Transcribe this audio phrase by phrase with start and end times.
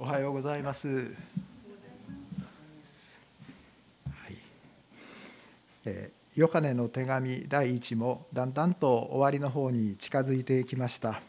[0.00, 0.88] おはようございます。
[0.88, 1.08] はい
[5.86, 11.20] えー、ヨハネの手紙第一もだんだんと終わりの方に近づいてきました。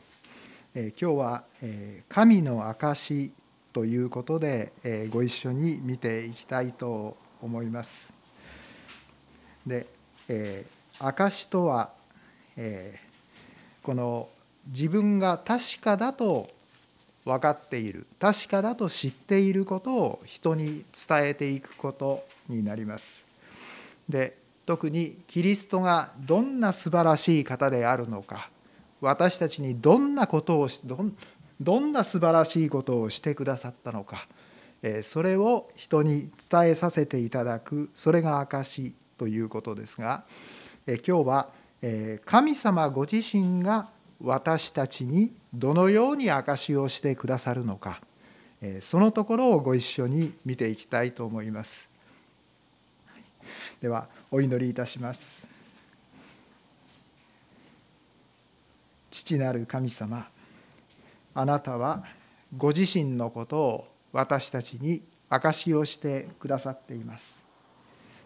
[0.76, 3.32] えー、今日は、えー、神の証
[3.74, 8.14] ということで、えー、ご一緒に見ていきたいと思います。
[9.66, 9.88] で、
[10.28, 11.90] えー、証とは、
[12.56, 14.30] えー、この
[14.68, 16.59] 自分が確かだと
[17.30, 18.08] 分かっている。
[18.20, 23.24] 確かだと知っていることを人に伝えていくことになります。
[24.10, 28.50] で特にキリストがどんな素晴らしい方であるのか。
[29.02, 30.70] 私たちにどんなことを
[31.62, 34.28] どんな素晴らしいことをしてくださったのか。
[35.04, 37.90] それを人に伝えさせていただく。
[37.94, 40.24] それが証ということですが
[40.88, 41.50] 今日は
[42.26, 43.90] 神様ご自身が
[44.22, 48.02] 私たちにどのように証しをしてくださるのか。
[48.82, 51.90] そのところをご一緒に見ていきたいと思います。
[53.82, 55.48] ではお祈りいたします。
[59.10, 60.28] 父なる神様
[61.34, 62.04] あなたは
[62.58, 67.46] ご自身のことを私たちに証しをしてくださっています。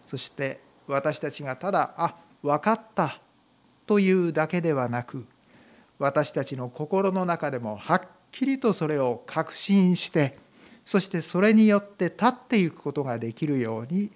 [0.08, 3.20] そして私たちがただあ分かった
[3.86, 5.24] というだけではなく
[6.04, 10.36] 私たちの心の中でもはっきりとそれを確信して
[10.84, 14.10] そしてそれによって立っていくことができるように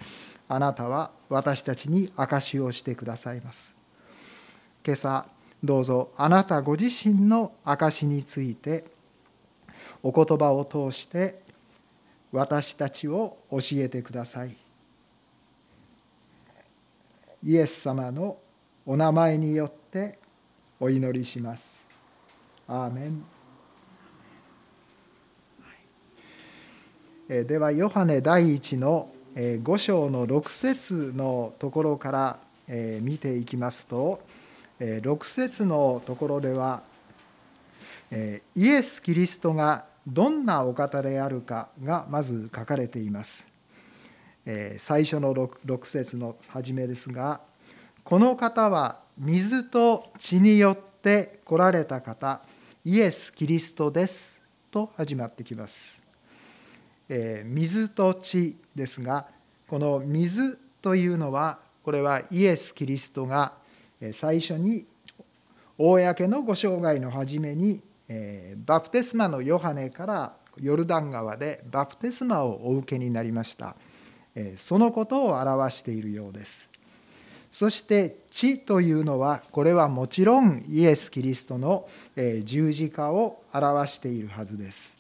[0.49, 3.75] あなたは私たちに証しをしてくださいます。
[4.85, 5.25] 今朝
[5.65, 8.85] どうぞあなたご自身の証しについて
[10.03, 11.41] お言葉を通して
[12.33, 14.55] 私たちを教えてください。
[17.45, 18.37] イエス様の
[18.85, 20.19] お名前によって
[20.81, 21.85] お祈りします。
[22.69, 23.11] アーメ
[27.29, 32.39] ンではヨハネ第一の5章の6節のところから
[33.01, 34.21] 見ていきますと
[34.79, 36.83] 6節のところでは
[38.13, 43.49] イエス・キリストがどんなお方であるかがまず書かれています。
[44.79, 47.41] 最初の 6, 6節の初めですが
[48.09, 52.41] この方は水と血によって来られた方
[52.83, 56.03] イエス・キリストですと始まってきます、
[57.11, 59.27] えー、水と血ですが
[59.69, 63.53] この水というのはこれはイエス・キリストが
[64.15, 64.87] 最初に
[65.77, 73.77] 公のご生涯の初めにえバプテスマのヨハネからヨルダン川でバプテスマをお受けになりました。
[74.57, 76.71] そのことを表しているようです。
[77.59, 81.89] そして地というのはこれはもちろんイエス・キリストの
[82.45, 84.97] 十字架を表しているはずです。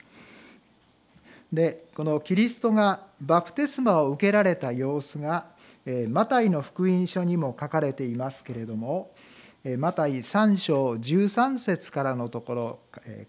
[1.52, 5.46] でこのキリストがバプテスマを受けられた様子が
[6.08, 9.12] マタイの福音書にも書かれていますけれども
[9.78, 12.78] マタイ3章13節からのところ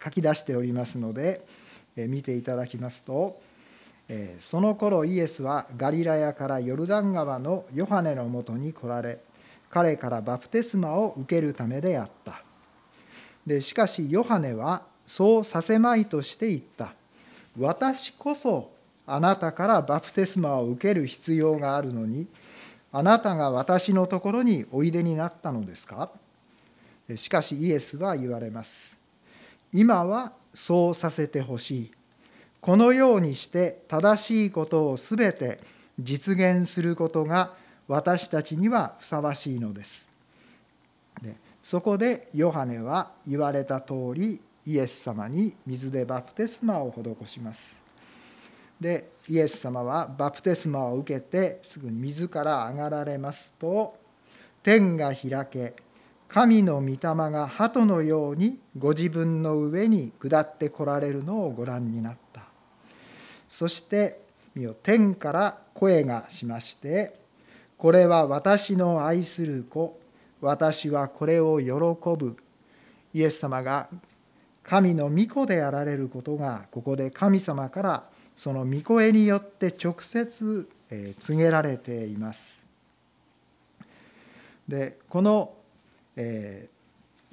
[0.03, 1.45] 書き出しておりますので
[1.95, 3.39] 見ていただきますと
[4.40, 9.20] その頃イエスはガリラヤからヨルダン川のヨハネのもとに来られ
[9.70, 12.42] 彼からバプテスマを受けるためであった。
[13.46, 16.94] でしかしヨハネはそうさせまいとして言った。
[17.58, 18.72] 私こそ
[19.06, 22.28] あなたからバプテスマを受ける必要があるのに
[22.92, 26.12] あなたが私のところにおいでになったのですか？
[27.16, 28.98] しかしイエスは言われます。
[29.72, 31.92] 今はそうさせてほしい。
[32.62, 35.59] このようにして正しいことをすべて
[36.00, 37.53] 実現することが
[37.88, 40.09] 私たちにはふさわしいのです。
[41.22, 47.81] でそこでヨハネは言われた通りイエス様に水でバプテスマを施します。
[48.80, 53.98] でイエス様はバプテスマを受けてすぐ水から上がられますと
[54.64, 55.74] 天が開け
[56.30, 56.98] 神の御霊
[57.31, 62.29] が鳩のようにご自分の上に下ってこられるのをご覧になった。
[63.50, 64.22] そして
[64.56, 67.13] 見よ天から声がしまして
[67.78, 70.00] これは私の愛する子
[70.42, 71.72] 私はこれを喜
[72.18, 72.38] ぶ
[73.13, 73.90] イエス様が
[74.63, 78.04] 神の御子であられることがここで神様から
[78.36, 80.69] その御声によって直接
[81.19, 82.62] 告げられています。
[84.68, 85.54] でこの、
[86.16, 86.69] え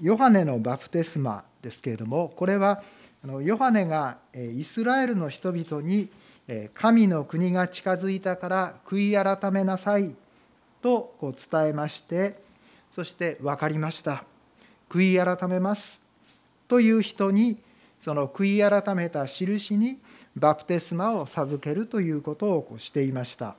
[0.01, 2.83] ー、ヨハネのバプテスマですけれどもこれは
[3.43, 6.09] ヨハネがイスラエルの人々に
[6.75, 10.15] 神の国が近づいたから悔い改めなさい
[10.81, 12.41] とこう伝えまして
[12.93, 14.25] そして分かりました。
[14.89, 16.03] 悔い改めます。
[16.69, 17.59] という人に
[18.01, 19.99] その悔い改めた印に
[20.37, 23.57] バプテスマを授けるということをこうしていました。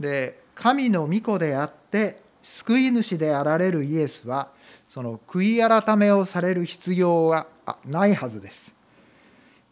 [0.00, 4.48] で神の御子であって救い主であられるイエスは
[4.86, 7.46] その悔い改めをされる必要は
[7.86, 8.74] ないはずです。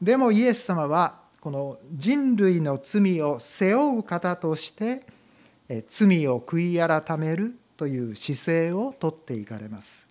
[0.01, 5.03] でもイエス様はこの人類の罪を背負う方として
[5.89, 10.09] 罪を悔い改めるという姿勢をとっていかれます。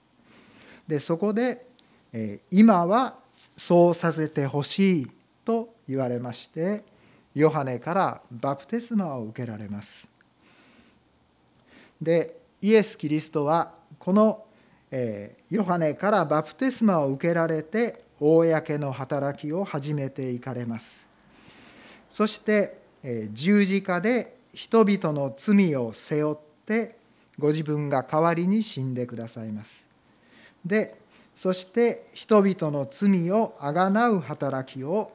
[0.88, 1.66] でそこで
[2.52, 3.16] 今は
[3.58, 5.12] そうさせてほしい
[5.46, 6.84] と言われまして
[7.34, 10.08] ヨハネからバプテスマを受けられます。
[12.00, 14.46] でイエス・キリストはこの
[15.50, 21.08] ヨハネからバプテスマを受けられて公の働きを始めていかれます。
[22.10, 22.78] そして
[23.34, 26.98] 十字架で人々の罪を背負って
[27.40, 29.90] ご自分が代わりに死んでくださいます。
[30.66, 31.00] で
[31.36, 35.12] そして人々の罪をあがなう働きを、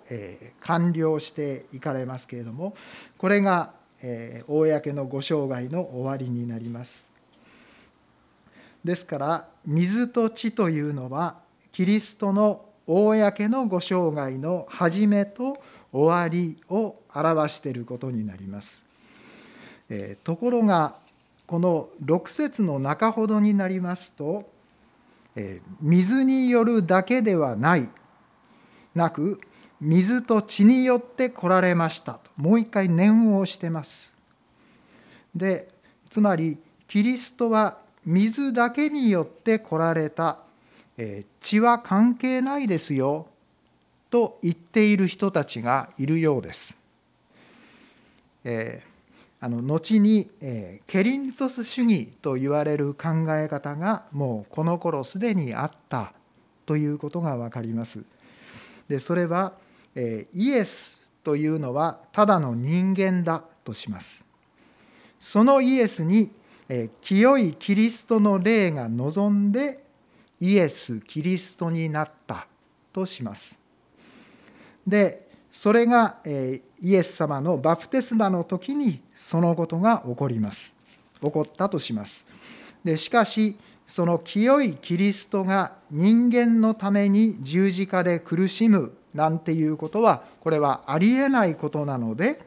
[0.60, 2.75] 完了していかれますけれども
[3.19, 3.72] これが、
[4.48, 7.16] 公のご生涯の終わりになります。
[8.87, 11.35] ですから水と地というのは
[11.73, 15.59] キリストの公のご生涯の始めと
[15.93, 18.87] 終わりを表していることになります。
[19.91, 20.94] えところが
[21.49, 24.49] この6節の中ほどになりますと
[25.35, 27.89] え水によるだけではない
[28.94, 29.41] なく
[29.81, 34.17] 水と血によって来られましたともう一回念をしてます。
[35.35, 35.69] で
[36.09, 36.56] つまり
[36.87, 40.38] キリストは水だけによって来られた
[41.43, 43.26] 血は関係ないですよ
[44.11, 46.79] と言っている人たちがいるようです。
[48.44, 48.97] えー
[49.38, 56.12] あの後に、えケリントス主義と言われる考え方がもうこの頃すでにあった
[56.64, 58.03] ということが分かります。
[58.88, 59.53] でそれは、
[59.94, 64.25] えイエスというのはただの人間だとします。
[65.20, 66.31] そのイエスに、
[67.01, 69.85] 清いキリストの霊が望んで
[70.41, 72.47] イエス・キリストになった
[72.93, 73.59] とします。
[74.87, 80.77] でそれがイエス様のバプテスマの時にそのことが起こります。
[81.23, 82.27] 起こったとします。
[82.85, 92.41] でしかしその清いキリストが人間のために十字架で苦しむなんていうことはこれはありえないことなので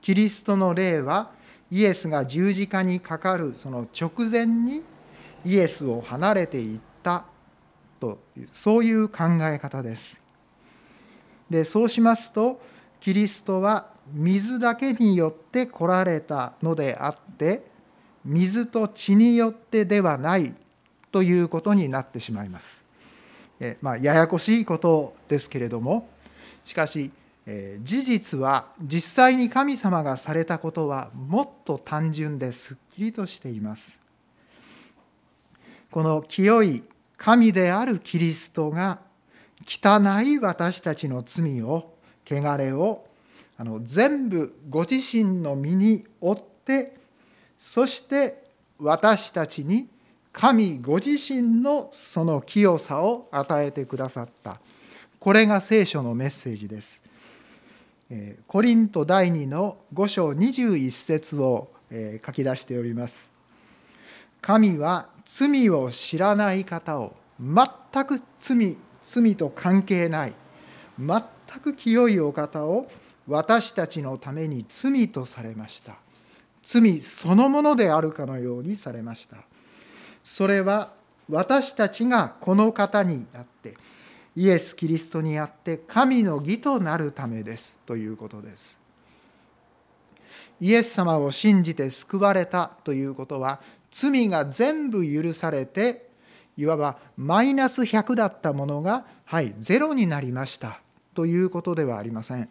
[0.00, 1.30] キリストの霊は
[1.72, 4.82] イエスが十字架にかかるその直前に
[5.42, 7.24] イエスを離れていった
[7.98, 10.20] というそういう考え方です。
[11.48, 12.60] でそうしますと
[13.00, 17.62] キリストは水だけによって来られたのであって
[18.22, 20.54] 水と血によってではない
[21.10, 22.84] ということになってしまいます。
[23.60, 26.06] えまあ、ややこしいことですけれども
[26.64, 27.10] しかし、
[27.46, 34.00] 事実は実際に神様がされたことはもっと単純ですっきりとしています。
[35.90, 36.82] この清い
[37.16, 39.00] 神であるキリストが
[39.66, 41.92] 汚い私たちの罪を
[42.28, 43.04] 汚れを
[43.58, 46.96] あの全部ご自身の身に負って
[47.58, 48.42] そして
[48.78, 49.88] 私たちに
[50.32, 54.58] 神ご自身のその清さを与えてくださった
[55.20, 57.11] これが聖書のメッセージです。
[58.46, 61.70] コリント第2の5章21節を
[62.24, 63.32] 書き出しております。
[64.42, 70.32] 神は罪を知らない方を全く罪罪と関係ない
[70.98, 71.22] 全
[71.60, 72.88] く清いお方を
[73.28, 75.94] 私たちのために罪とされました
[76.62, 79.36] 罪そのものであるかのようにされました
[80.24, 80.92] それは
[81.28, 83.74] 私たちがこの方にあって
[84.34, 87.78] イエス・キリストにあって神の義となるためです。
[87.84, 88.80] ということです。
[90.60, 93.60] イエス様を信じて救われたということは
[93.90, 96.08] 罪が全部許されて
[96.56, 100.80] いわばマイナス100だったものがはいゼロになりました
[101.14, 102.48] ということではありません。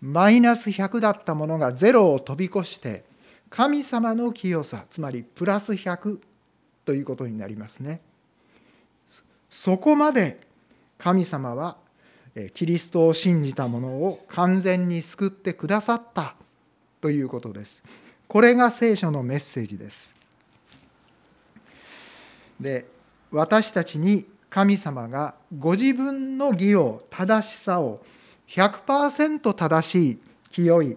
[0.00, 3.04] マイナス100だったものがゼロを飛び越して
[3.50, 6.18] 神様の清さつまりプラス100
[6.84, 8.00] ということになりますね。
[9.48, 10.40] そこまで
[10.98, 11.76] 神様は
[12.54, 16.34] キリストを信じた者を完全に救ってくださった
[17.00, 17.84] ということです
[18.26, 20.16] これが聖書のメッセージです
[22.60, 22.86] で
[23.30, 28.04] 私たちに神様がご自分の義を正しさを
[28.48, 30.18] 100%正しい
[30.50, 30.96] 清い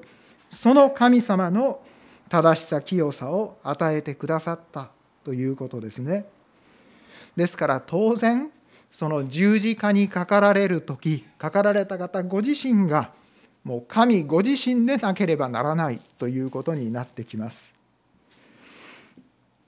[0.49, 1.81] その神様の
[2.29, 4.89] 正しさ清さを与えてくださった
[5.23, 6.25] ということですね。
[7.35, 8.51] ですから当然
[8.91, 13.11] その十字架にかかられる時かかられた方ご自身が
[13.63, 17.77] もう神ご自身でなければならないということになってきます。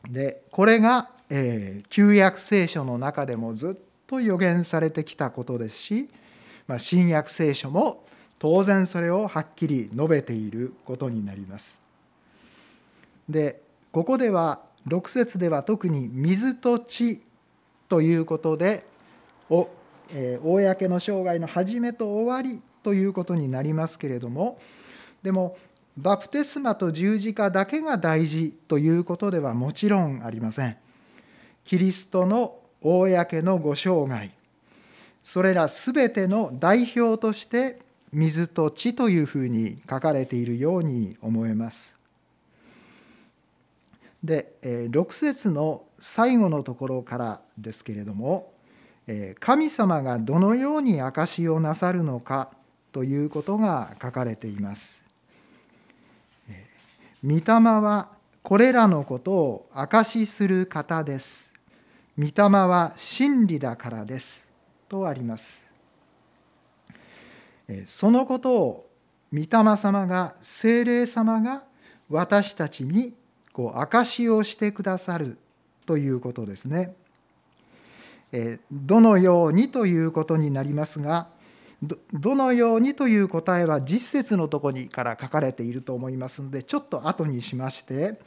[0.10, 6.10] でこれが、えー、旧約聖書の中でもずっと予言されてきたことですし、
[6.68, 8.06] まあ、新約聖書も
[8.40, 11.82] 当然それをはっきり述べていることになります。
[13.28, 13.62] で
[13.92, 17.22] ここでは6節では特に水と地
[17.90, 18.86] ということで
[19.50, 19.70] お、
[20.12, 24.60] えー、公の生涯の始めと終わりということになりますけれども
[25.24, 25.58] でも
[25.98, 30.78] バプテスマと十字架だけが大事ということではもちろんありません。
[31.66, 34.32] キリストの公のご生涯
[35.24, 37.80] それらすべての代表として
[38.12, 42.00] 水と地というふうに書かれているように思えます。
[44.24, 48.52] で6節の最後のところからですけれども
[49.40, 52.50] 神様がどのように証しをなさるのか
[52.92, 55.04] ということが書かれています。
[57.24, 58.10] 御霊は
[58.44, 61.56] これらのことを証しする方です。
[62.18, 64.52] 御霊は真理だからです。
[64.88, 65.68] とあります。
[67.88, 68.90] そのことを
[69.34, 69.48] 御霊
[69.78, 71.64] 様が精霊様が
[72.10, 73.14] 私たちに
[73.54, 75.38] こう証しをしてくださる
[75.86, 76.96] ということですね。
[78.72, 81.28] どのようにということになりますが
[82.14, 88.20] どのようにという答えは実節のとこにから書かれていると思いますのでちょっと後にしまして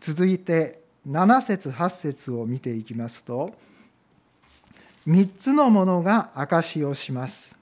[0.00, 3.52] 続いて7節8節を見ていきますと
[5.06, 7.58] 3つのものが証しをします。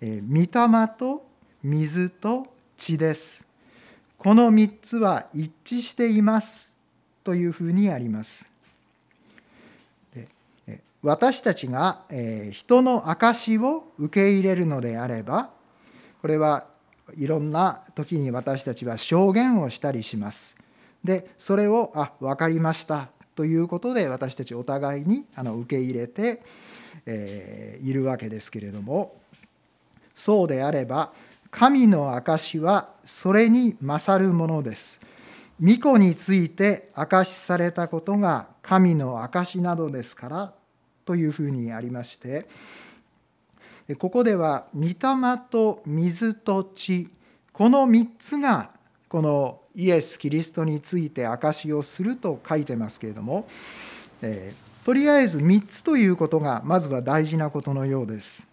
[0.00, 0.48] 御霊
[0.98, 1.26] と
[1.62, 2.46] 水と
[2.78, 3.46] 血です。
[4.16, 6.74] この3つは一致しています
[7.22, 8.53] というふうにあります。
[11.04, 12.00] 私たちが
[12.50, 15.50] 人の証を受け入れるのであれば
[16.22, 16.64] これは
[17.18, 20.56] いろんな時に私たちは証言をしたりします。
[21.04, 26.40] でそれを「あ分かりました」ということで私たちお互いにあの受け入れて、
[27.04, 29.20] えいるわけですけれども
[30.14, 31.12] そうであれば
[31.50, 35.02] 神の証はそれに勝るものです。
[35.62, 40.54] 御子について証しされたことが神の証などですから
[41.04, 42.46] というふうにありまして
[43.98, 44.96] ここでは御霊
[45.50, 47.10] と水と血
[47.52, 48.70] この3つが
[49.08, 53.46] このイエス・キリストについて証しをすると書いてますけれども、
[54.22, 58.48] えー、とりあえず3つということがまずは大事なことのようです。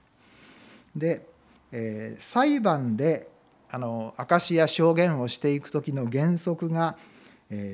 [0.96, 1.26] で
[1.72, 3.28] えー、裁判で
[3.70, 6.98] あの証しや証言をしていく時の原則が「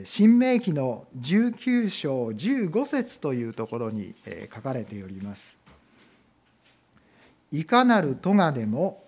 [0.05, 4.15] 新明記の19章15節というところに
[4.51, 5.59] 書かれております。
[7.51, 9.03] いかなる咎でも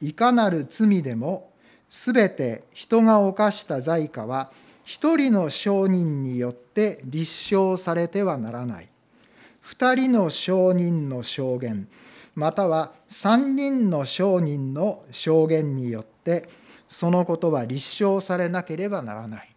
[0.00, 1.50] いかなる罪でも
[1.90, 4.52] すべて人が犯した罪過は
[4.84, 8.88] 一人の証人によって立証されてはならない。
[9.62, 11.88] 二人の証人の証言
[12.36, 16.48] または三人の証人の証言によって
[16.88, 19.53] そのことは立証されなければならない。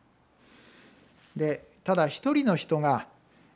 [1.38, 3.08] でただ一人の人が、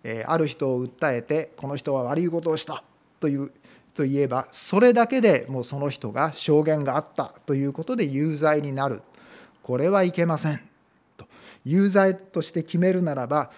[0.03, 2.83] えある人を訴えてこの人は悪いことをした
[3.19, 3.51] という
[3.93, 9.01] といえばそれだけでもうその人が証言があったということで有罪になる。
[9.61, 10.61] これはいけません。
[11.17, 11.25] と。
[11.65, 13.51] 有罪として決めるならば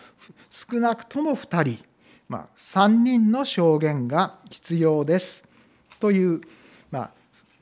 [0.50, 1.84] 少なくとも2人、
[2.28, 5.46] まあ、3人の証言が必要です。
[6.00, 6.42] という、
[6.92, 7.12] まあ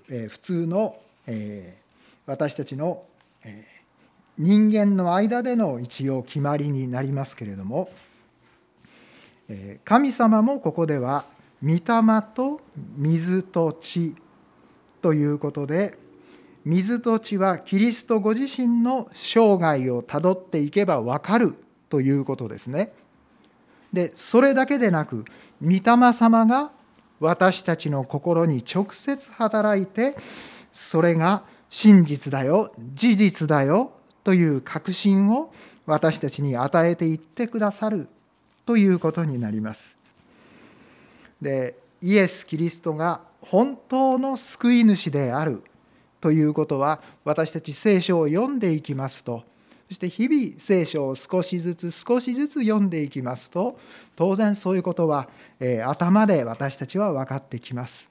[0.09, 0.95] えー、普通の、
[1.27, 3.03] えー、私たちの、
[3.45, 3.65] え、
[4.37, 7.89] 人間の間での一応決まりになりますけれども
[9.83, 11.25] 神様もここでは
[11.63, 11.81] 御霊
[12.33, 12.61] と
[12.97, 14.15] 水と血
[15.01, 15.97] ということで
[16.63, 21.55] 水と血はキリストご自身の生涯をたどっていけば分かる
[21.89, 22.93] ということですね。
[23.91, 25.25] でそれだけでなく
[25.61, 26.71] 御霊様が
[27.19, 30.15] 私たちの心に直接働いて
[30.71, 33.91] それが真実だよ事実だよ
[34.23, 35.53] という確信を
[35.85, 38.07] 私たちに与えていってくださる
[38.65, 39.97] ということになります。
[41.41, 45.63] でイエス・キリストが本当の救い主である
[46.19, 49.43] ということは私たち聖書を読んでいきますと
[49.89, 53.77] そして日々聖書を少しずつ少しずつ読んでいきますと
[54.15, 55.27] 当然そういうことは、
[55.59, 58.09] え、頭で私たちは分かってきます。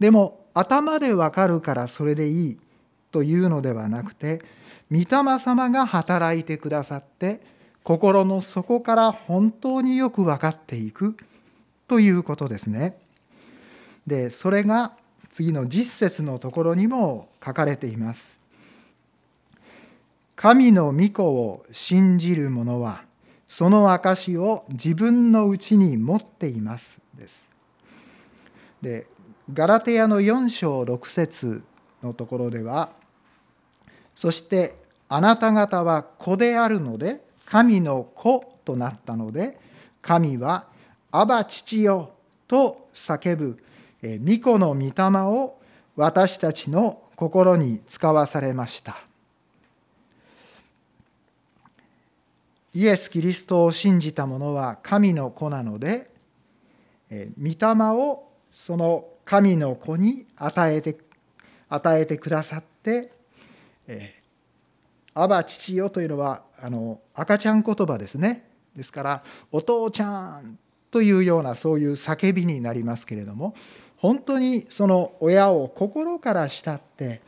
[0.00, 2.58] でも頭で分かるからそれでいい
[3.12, 4.42] というのではなくて
[4.90, 7.40] 御霊様が働いてくださって
[7.82, 11.16] 心の底から本当によく分かっていく
[11.86, 12.96] ということですね。
[14.06, 14.92] でそれが
[15.30, 18.38] 次の実節のところにも書かれています。
[20.36, 23.02] 神の御子を信じる者は
[23.46, 27.50] その証を自分のうちに持っていますです。
[28.82, 29.06] で
[29.52, 31.62] ガラテヤの4章6節
[32.02, 32.90] のところでは
[34.18, 34.74] そして
[35.08, 39.56] あなた方は子であるので神の子となったので
[40.02, 40.66] 神は
[41.12, 42.10] 「アバ父よ」
[42.48, 43.62] と叫ぶ
[44.02, 45.60] 御子の御霊を
[45.94, 48.98] 私たちの心に使わされました。
[52.74, 56.10] イエス・キリストを信じた者は神の子なので
[57.08, 57.56] 御霊
[57.92, 60.98] をその神の子に与えて
[61.68, 63.12] 与えてくださって
[65.14, 68.44] 「アバ父よ」というのはあの赤ちゃん言葉ですね。
[68.76, 70.58] ですから「お父ちゃん」
[70.90, 73.54] というようなそういう叫びになりますけれども
[73.96, 77.20] 本当にその親を心から慕って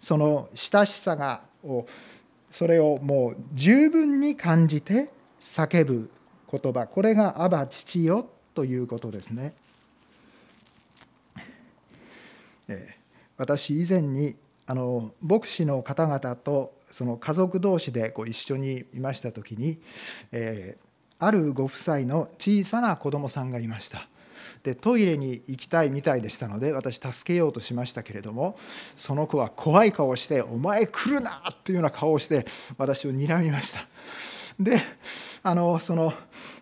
[0.00, 1.86] その親しさがを
[2.50, 6.10] それをもう十分に感じて叫ぶ
[6.50, 6.86] 言葉。
[6.86, 9.54] これが「アバ父よ」ということですね。
[13.36, 14.36] 私以前に
[14.72, 19.82] あの牧師の方々とその家族同士でこう一緒にいました時に、
[20.32, 24.08] えー、あるご夫妻の小さな子供さんがいました。
[24.62, 28.56] でトイレに行きたいみたいでしたので私助けようとしましたけれども
[28.96, 32.46] その子は怖い顔をして「お前来るな!」というような顔をして
[32.78, 33.86] 私を睨みました。
[34.58, 34.80] で
[35.42, 36.12] あのその、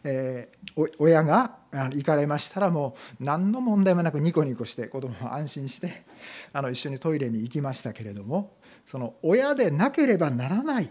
[0.05, 6.05] えー、親が行かれましたらもう何の問題もなくニコニコして子供は安心して
[6.53, 8.53] あの一緒にトイレに行きましたけれども
[8.85, 10.91] その親でなければならない。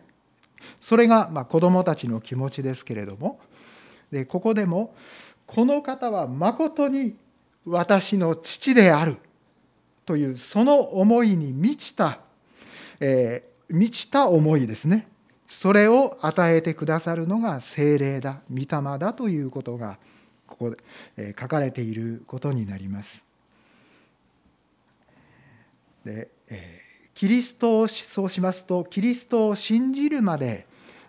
[0.79, 3.39] それがまあ子供たちの気持ちですけれども
[4.12, 4.94] でここでも
[5.46, 7.15] この方はまことに
[7.65, 9.17] 私の父である
[10.06, 12.19] というその思いに満ちた、
[13.00, 15.08] えー、満ちた思いですね。
[15.49, 19.97] それを与えてくださるのが精霊だ御霊だということが
[20.45, 20.75] ここ
[21.17, 23.25] で書かれていることになります。
[26.05, 26.29] で
[27.15, 30.67] キリストをそうしますとキリストを信じるまで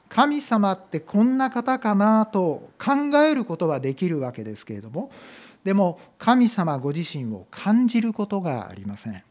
[0.09, 5.13] 神様ってこんな方かなと考えることはできるわけですけれども
[5.65, 9.23] でも神様ご自身を感じることがありません。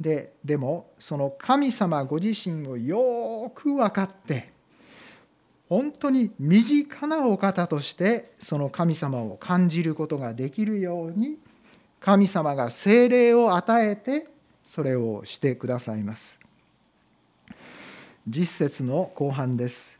[0.00, 4.52] ででもその神様ご自身をよく分かって
[5.68, 11.36] 本当に身近なお方としてその神様を感じることができるように
[12.00, 14.28] 神様が精霊を与えて
[14.64, 16.40] それをしてくださいます。
[18.26, 19.98] 実節の後半です。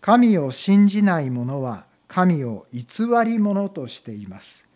[0.00, 2.84] 神を信じない者は神を偽
[3.24, 4.68] り者としています。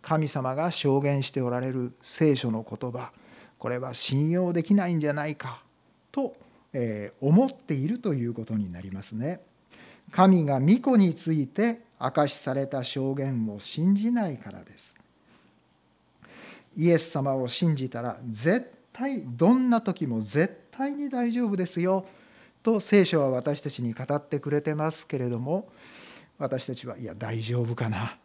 [0.00, 3.12] 神様が証言しておられる聖書の言葉、
[3.60, 5.62] これは信用できないんじゃないか
[6.10, 6.34] と
[7.20, 9.40] 思っているということになりますね。
[10.10, 14.96] 神が御子について明かしされた証言を信じないからです。
[16.76, 22.06] イエス様を信じたら絶対どんな時も絶対に大丈夫ですよ
[22.62, 25.68] と聖書は私たちに語ってくれてますけれども
[26.38, 28.16] 私たちはいや大丈夫かな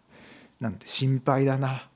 [0.59, 1.89] なんて心配だな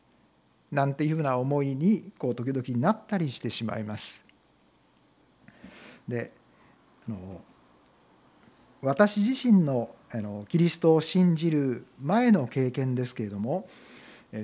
[0.71, 4.23] なんていうふうな思いにこう時々なったりしてしまいます。
[6.08, 6.32] で
[7.08, 7.41] あの
[8.82, 13.69] 私自身のあのキリストを信じる前の経験ですけれども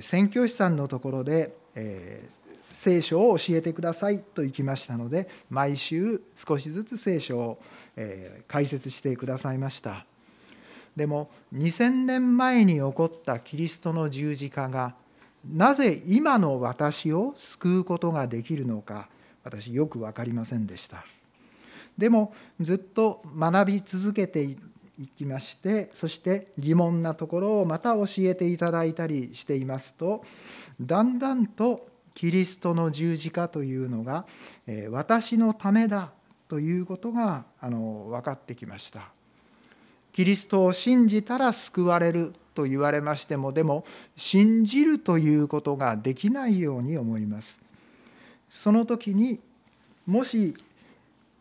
[0.00, 7.58] 宣教師さんのところで、えー、聖書を教えてくださいと行きましたので毎週少しずつ聖書を、
[7.96, 10.06] えー、解説してくださいました
[10.94, 14.94] でも2000年前に起こったキリストの十字架が
[15.52, 19.08] なぜ今の私を救うことができるのか
[19.44, 21.04] 私よく分かりませんでした。
[21.96, 24.58] でもずっと学び続けてい
[25.16, 30.24] きましてそして疑問なところをまた教えていただいたりしていますと
[30.80, 34.26] だんだんとキリストの十字架というのが
[34.90, 36.10] 私のためだ
[36.48, 39.10] ということがあの分かってきました。
[40.12, 43.84] キリストを信じたら救われると言われましてもでも
[44.16, 47.60] 信じるということができないように思います。
[48.48, 49.38] その時に
[50.06, 50.54] もし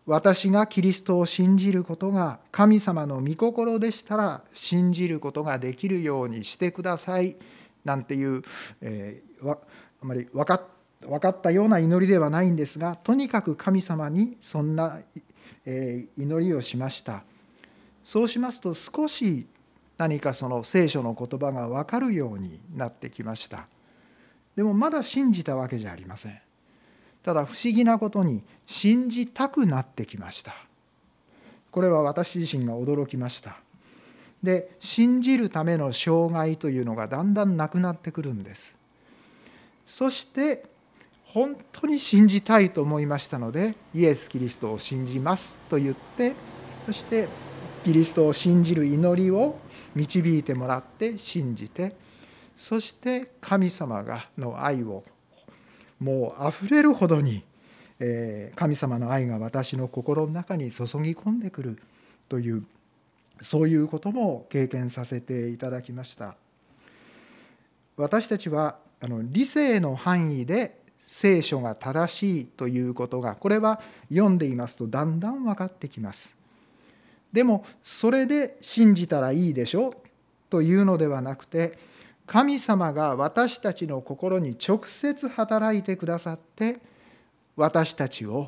[0.06, 7.36] 私がキリストを信じることが神様の御心でしたら信じることができるようにしてください
[7.84, 8.44] なんていう、
[8.82, 9.58] えー、あ
[10.02, 10.60] まり分か
[11.30, 15.00] ったような祈りではないんですがとにかく神様にそんな、
[15.66, 17.24] えー、祈りをしました。
[18.04, 19.48] そうしますと少し
[19.98, 23.68] 何かその聖書の言葉が分かるようになってきました。
[24.56, 26.40] でもまだ信じたわけじゃありません。
[27.24, 30.54] ただ不思議なことに信じたくなってきました。
[31.72, 33.58] これは私自身が驚きました。
[34.44, 38.78] で信じるための障害というのがだんだんなくなってくるんです。
[39.86, 40.64] そして
[41.26, 46.34] 本当に信じたいと思いましたのでイエス・キリストを信じますと言って
[46.86, 47.28] そして
[47.84, 49.58] キリストを信じる祈りを
[49.96, 51.96] 導いてもらって信じて
[52.56, 55.04] そして神様がの愛を
[56.00, 57.44] もうあふれるほどに
[58.56, 61.80] 神様の愛が私の心の中に注ぎ込んでくる
[62.28, 62.66] という
[63.42, 66.36] そういうことも経験させていただきました。
[67.98, 76.38] 私たちはあの理性の範囲で聖書が正しいということがこれは読んでいますとだんだん分かってきます。
[77.36, 79.94] でもそれで信じたらいいでしょ？
[80.50, 81.78] というのではなくて
[82.26, 86.80] 神様が私たちの心に直接働いてくださって
[87.58, 88.48] 私たちを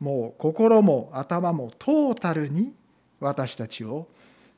[0.00, 2.72] もう心も頭もトータルに
[3.20, 4.08] 私たちを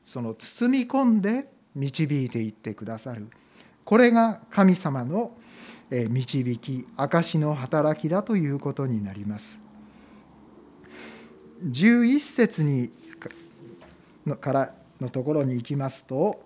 [0.05, 3.27] その包み込んで導いていってくださる。
[3.83, 5.33] これが神様の
[5.89, 9.61] 導き証の働きだということになります。
[11.65, 12.91] 11節に
[14.25, 16.43] のからのところに行きますと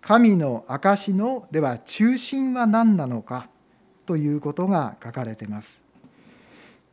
[0.00, 3.48] 神の証のでは中心は何なのか
[4.06, 5.84] ということが書かれています。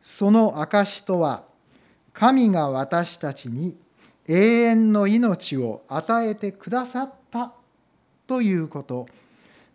[0.01, 1.43] その証とは
[2.13, 3.77] 神が私たちに
[4.27, 7.53] 永遠の命を与えてくださった
[8.25, 9.07] ということ。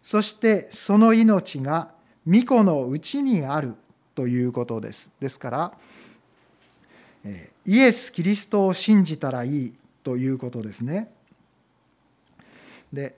[0.03, 1.93] そしてその命が
[2.27, 3.75] 御子のうちにある
[4.15, 5.13] ということです。
[5.21, 5.73] ですから
[7.67, 11.13] イエス・キリストを信じたらいいということですね
[12.93, 13.17] で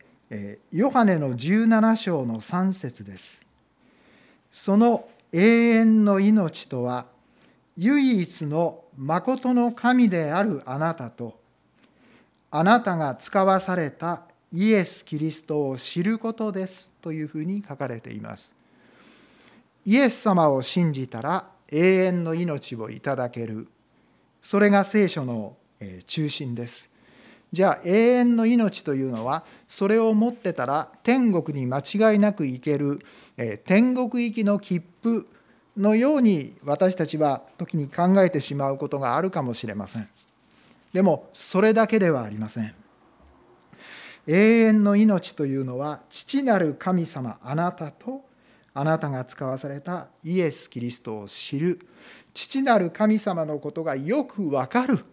[0.73, 3.43] ヨハネの17章の3節です
[4.51, 7.07] その永遠の命とは
[7.77, 11.39] 唯一の誠の神であるあなたと
[12.51, 18.55] あなたが使わされたイエス・キリストを知ることですというふうに書かれています。
[19.85, 23.67] イエス様を信じたら永遠の命をいただける。
[24.45, 25.57] それが聖書の
[26.07, 26.91] 中心です。
[27.51, 33.01] じゃあ永遠の命というのはそれを持ってたら天国に間違いなく行ける
[33.65, 35.27] 天国行きの切符
[35.79, 40.09] のように私たちは時に考えてしまうことがあるかもしれません。
[40.93, 42.75] でもそれだけではありません。
[44.27, 48.23] 永遠の命というのは父なる神様あなたと
[48.75, 51.87] あなたが使わされたイエス・キリストを知る
[52.35, 55.05] 父なる神様のことがよくわかる。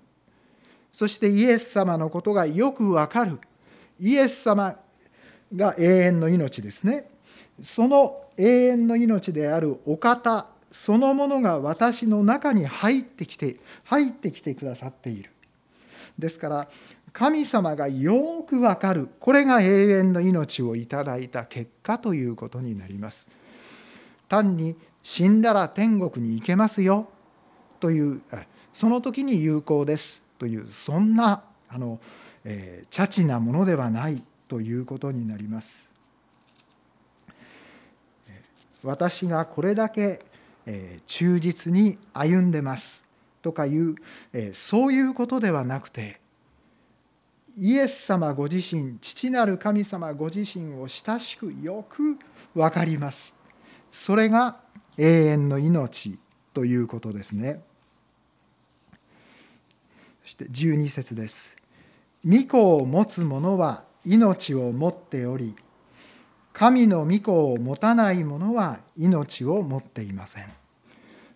[0.91, 3.39] そしてイエス様のことがよくわかる。
[3.99, 4.75] イエス様
[5.55, 7.09] が永遠の命ですね。
[7.61, 15.29] その永遠の命であるお方そのものが私の中に入ってきて入ってきてくださっている。
[16.17, 16.67] ですから
[17.13, 19.09] 神様がよくわかる。
[19.19, 23.29] これが永遠の命をいただいた結果ということになります。
[24.29, 27.09] 単に死んだら天国に行けますよ。
[27.79, 28.21] という
[28.73, 30.21] その時に有効です。
[30.37, 31.99] というそんなあの、
[32.43, 34.21] えー、チャチなものではない。
[34.51, 35.89] ということになります。
[38.83, 40.19] 私がこれだけ
[41.07, 43.05] 忠実に歩んでます。
[43.41, 43.95] とかいう
[44.51, 46.19] そういうことではなくて
[47.57, 52.17] イエス様ご自身父なる神様ご自身を親しくよく
[52.53, 53.35] 分かります。
[53.89, 54.57] それが
[54.97, 56.19] 永遠の命
[56.53, 57.61] ということですね。
[60.23, 61.55] そして12節です。
[62.25, 65.55] 御子を持つ者は命を持っており
[66.53, 70.45] 神の御子を持たない者は命を持っていません。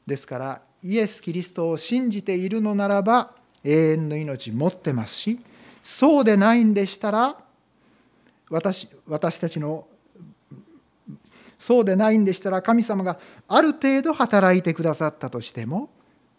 [0.06, 3.32] ですからイエス・キリストを信じているのならば
[3.64, 5.40] 永遠の命持ってますし
[5.84, 7.38] そうでないんでしたら
[8.50, 9.88] 私私たちの
[11.60, 15.90] そうでないんでしたら神様がある程度働いてくださったとしても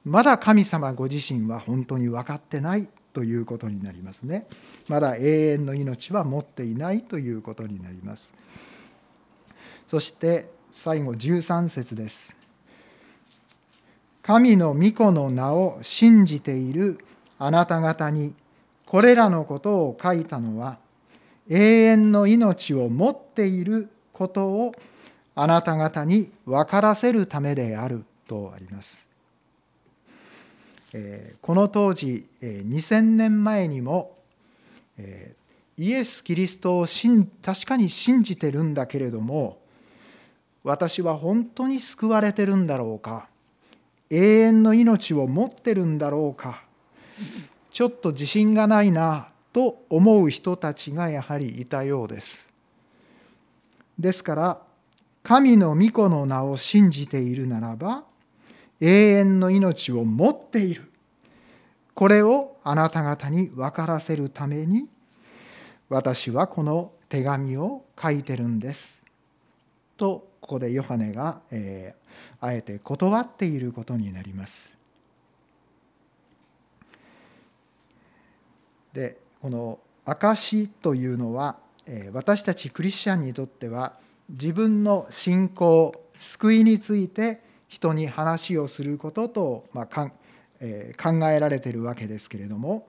[0.04, 4.46] まだ神様ご自身は本当に分かってないということになりますね。
[4.88, 8.34] まだ永遠の命は持っていないということになります。
[9.88, 12.36] そして最後13節です。
[14.22, 16.98] 神の御子の名を信じている
[17.38, 18.34] あなた方に
[18.84, 20.78] これらのことを書いたのは
[21.48, 24.74] 永遠の命を持っていることを
[25.38, 29.06] あなた方に分からせるためであるとあります。
[31.42, 34.16] この当時2000年前にも
[35.76, 36.86] イエス・キリストを
[37.42, 39.58] 確かに信じてるんだけれども
[40.64, 43.28] 私は本当に救われてるんだろうか
[44.08, 46.64] 永遠の命を持ってるんだろうか
[47.72, 52.48] ちょっと自信がないなと思う人たちがやはりいたようです。
[53.98, 54.65] ですから
[55.26, 58.04] 神の御子の名を信じているならば
[58.80, 60.92] 永遠の命を持っている
[61.94, 64.86] これをあなた方に分からせるために
[65.88, 69.02] 私はこの手紙を書いてるんです
[69.96, 74.76] とここでヨハネが、えー、あえて断っていることになります。
[78.92, 90.12] でこの証というのは、えー、私たちクリスチャンにとっては自分の信仰救いについて人に話をすることと、まあかん
[90.60, 92.86] えー、考えられているわけですけれども、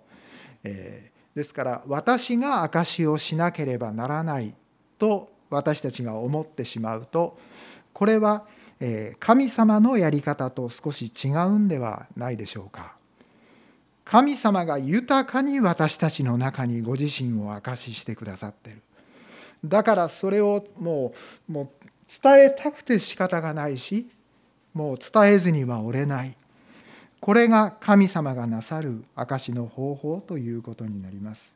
[0.63, 4.53] えー、ですから私が証しをしなければならない
[4.99, 7.37] と私たちが思ってしまうと
[7.93, 8.45] これは
[8.79, 12.95] え神様のやり方と少し違うんではないでしょうか。
[14.05, 18.81] 神様が豊かに私たちの中にご自身を証ししてくださっている。
[19.67, 21.13] だからそれをも
[21.49, 21.69] うもう
[22.21, 24.07] 伝えたくて仕方がないし
[24.73, 26.35] もう伝えずにはおれない。
[27.19, 31.55] これが神様がなさる証の方法ということになります。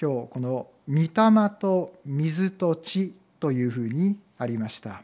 [0.00, 1.10] 今日この「御霊
[1.58, 5.02] と水と地」というふうにありました。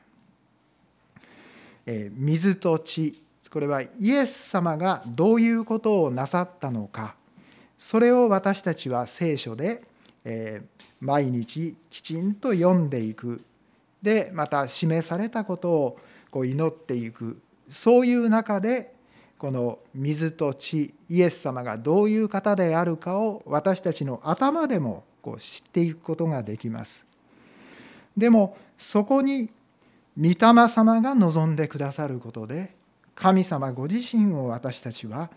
[1.87, 7.15] え水と地これはイエス様がどういうことをなさったのか
[7.79, 9.83] それを私たちは聖書で、
[10.29, 10.63] え
[11.01, 13.43] 毎日きちんと読んでいく
[14.03, 15.99] でまた示されたことを
[16.31, 18.93] こう祈っていくそういう中で
[19.39, 27.07] この水と地イエス様がどういう方であるかを私たちの頭でもこう知っていくことができます。
[28.17, 29.51] でもそこに
[30.19, 32.75] 御霊様が望んでくださることで
[33.15, 35.31] 神様ご自身を私たちは、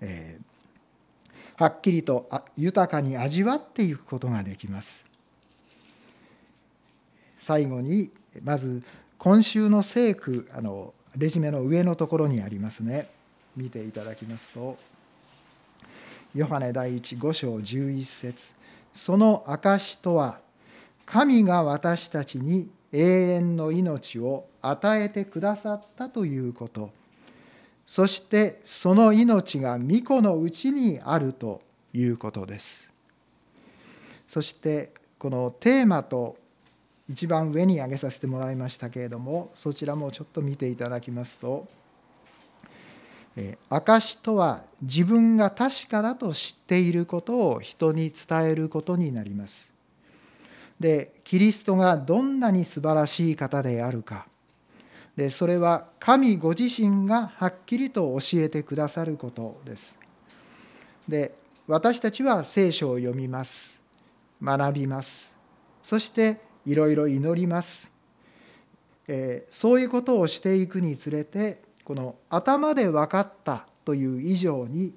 [0.00, 0.53] えー、
[1.56, 5.06] はっきりと豊かに味わっていくことができます。
[7.38, 8.10] 最後に
[8.42, 8.82] まず
[9.18, 13.08] 今週の聖句あのレジュメの上のところにありますね。
[13.56, 14.76] 見ていただきますと
[16.34, 18.54] ヨハネ第一5章11節
[18.92, 20.38] その証とは
[21.06, 26.90] 神が私たちに永遠の命を与えてくださったということ
[27.86, 31.60] そしてその命が御子のうちにあると
[31.92, 32.92] いうことです
[34.26, 36.36] そしてこのテーマと
[37.08, 41.68] 一番上に挙げさせてもらいましたけれどもそちらもちょっと見ていただきますと
[43.68, 49.74] 証とは自分が確かだと知っていることを人に伝えることになります。
[50.78, 54.26] でキリストがどんなに素晴らしい方であるか
[55.16, 59.98] でそれは神ご自身がはっきりと教えてくださることです。
[61.08, 61.34] で
[61.66, 63.82] 私たちは聖書を読みます
[64.42, 65.36] 学びます
[65.82, 67.90] そしていろいろ祈ります、
[69.08, 74.94] えー、そういうことをしていくにつれてこの頭で分かったという以上に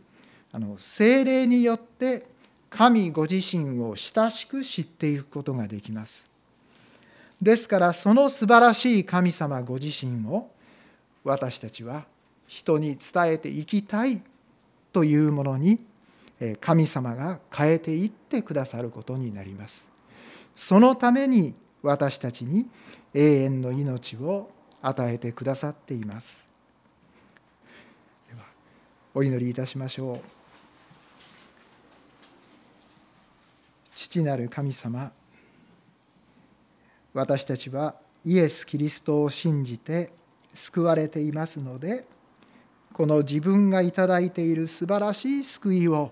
[0.51, 2.25] あの精霊によって
[2.69, 6.29] 神ご自身を親しく知っていくことができます。
[7.41, 10.49] ですからその素晴らしい神様ご自身を
[11.23, 12.05] 私たちは
[12.47, 14.21] 人に伝えていきたい
[14.91, 15.79] というものに
[16.61, 19.91] 神様が変えていってくださることになります。
[20.55, 22.67] そのために私たちに
[23.13, 24.49] 永遠の命を
[24.81, 26.45] 与えてくださっています。
[28.29, 28.45] では
[29.13, 30.19] お祈りいたしましょう
[33.95, 35.11] 父なる神様
[37.17, 40.11] 私たちはイエス・キリストを信じて
[40.53, 42.05] 救われていますので
[42.93, 46.11] この自分がいただいている素晴らしい救いを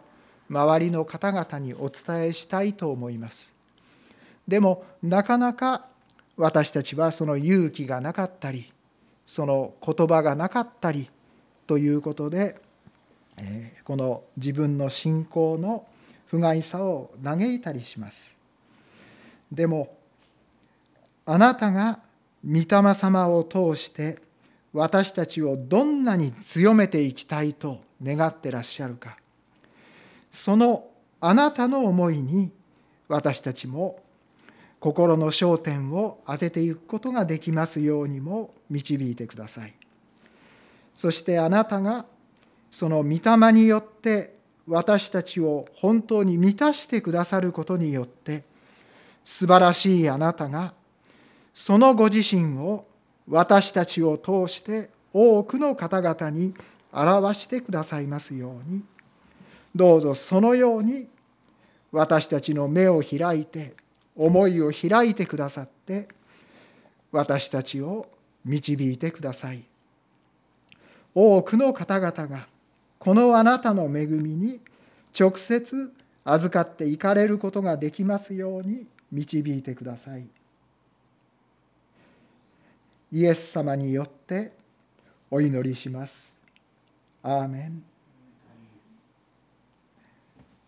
[0.50, 3.56] 周りの方々にお伝えしたいと思います。
[4.48, 5.86] でもなかなか
[6.38, 8.72] 私たちはその勇気がなかったり
[9.28, 11.08] その言葉がなかったり
[11.68, 12.56] ということで
[13.84, 15.86] この自分の信仰の
[16.26, 18.36] 不甲斐さを嘆いたりします。
[19.52, 19.95] でも
[21.26, 22.00] あなたが
[22.48, 24.20] 御霊様を通して
[24.74, 29.18] 私たちをどんなに強めていきたいと願ってらっしゃるか。
[30.32, 30.86] その
[31.22, 32.52] あなたの思いに
[33.08, 34.00] 私たちも
[34.80, 39.74] 心の焦点を当てていくことができますようにも導いてください。
[40.98, 42.06] そしてあなたが
[42.70, 44.36] その御霊によって
[44.68, 48.44] 私たちを本当に満たしてくださることによって
[49.24, 50.74] 素晴らしいあなたが
[51.56, 52.86] そのご自身を
[53.30, 56.54] 私たちを通して多くの方々に
[56.92, 58.84] 表してくださいますように。
[59.74, 61.08] どうぞそのように
[61.92, 63.74] 私たちの目を開いて
[64.18, 66.10] 思いを開いてくださって
[67.12, 68.08] 私たちを
[68.44, 69.64] 導いてください。
[71.14, 72.48] 多くの方々が
[73.00, 74.60] このあなたの恵みに
[75.18, 75.90] 直接
[76.26, 80.28] 預かっていかれることができますように導いてください。
[83.12, 84.54] イエス様によって
[85.30, 86.40] お祈りします。
[87.22, 87.84] アーメン